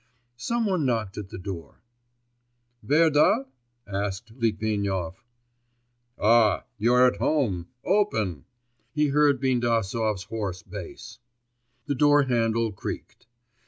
Some 0.37 0.65
one 0.65 0.83
knocked 0.83 1.19
at 1.19 1.29
the 1.29 1.37
door. 1.37 1.83
'Wer 2.81 3.11
da?' 3.11 3.43
asked 3.85 4.31
Litvinov. 4.31 5.23
'Ah! 6.17 6.63
you're 6.79 7.05
at 7.05 7.17
home! 7.17 7.67
open!' 7.85 8.45
he 8.93 9.09
heard 9.09 9.39
Bindasov's 9.39 10.23
hoarse 10.23 10.63
bass. 10.63 11.19
The 11.85 11.93
door 11.93 12.23
handle 12.23 12.71
creaked. 12.71 13.27